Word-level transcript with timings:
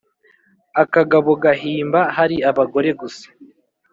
•akagabo 0.83 1.31
gahimba 1.43 1.99
hari 2.15 2.37
abagore 2.49 2.89
gusa 2.99 3.25